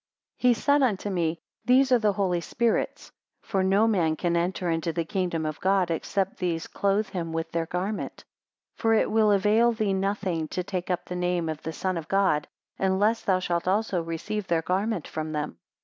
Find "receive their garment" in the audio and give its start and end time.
14.01-15.07